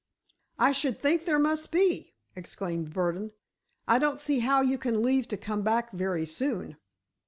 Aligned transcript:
"I 0.57 0.71
should 0.71 0.99
think 0.99 1.25
there 1.25 1.37
must 1.37 1.71
be!" 1.71 2.15
exclaimed 2.35 2.91
Burdon. 2.91 3.33
"I 3.87 3.99
don't 3.99 4.19
see 4.19 4.39
how 4.39 4.61
you 4.61 4.79
can 4.79 5.03
leave 5.03 5.27
to 5.27 5.37
come 5.37 5.61
back 5.61 5.91
very 5.91 6.25
soon." 6.25 6.75